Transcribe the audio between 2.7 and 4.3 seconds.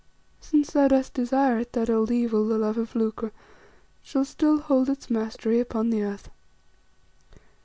of lucre, shall